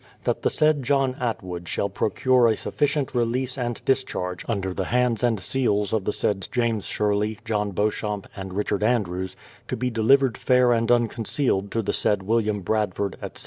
[0.23, 4.85] that the said John Atwood shall procure a sufficient release and dis charge under the
[4.85, 9.35] hands and seals of the said James Sherley, John Beauchamp, and Richard Andrews,
[9.67, 13.39] to be delivered fair and un concealed to the said William Bradford, etc.